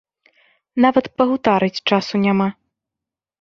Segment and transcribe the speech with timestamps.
[0.85, 2.49] Нават пагутарыць часу няма.